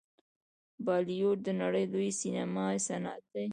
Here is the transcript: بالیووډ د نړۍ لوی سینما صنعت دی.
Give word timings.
بالیووډ 0.85 1.37
د 1.43 1.49
نړۍ 1.61 1.85
لوی 1.93 2.09
سینما 2.21 2.65
صنعت 2.87 3.23
دی. 3.33 3.47